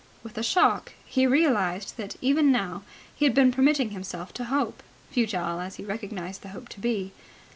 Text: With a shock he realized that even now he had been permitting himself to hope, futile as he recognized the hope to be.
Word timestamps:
With 0.23 0.35
a 0.35 0.41
shock 0.41 0.93
he 1.05 1.27
realized 1.27 1.95
that 1.97 2.15
even 2.21 2.51
now 2.51 2.81
he 3.15 3.23
had 3.25 3.35
been 3.35 3.51
permitting 3.51 3.91
himself 3.91 4.33
to 4.33 4.45
hope, 4.45 4.81
futile 5.11 5.59
as 5.59 5.75
he 5.75 5.83
recognized 5.83 6.41
the 6.41 6.49
hope 6.49 6.69
to 6.69 6.79
be. 6.79 7.13